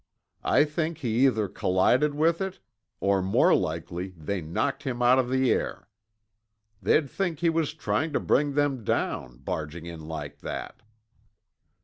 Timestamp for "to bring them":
8.13-8.83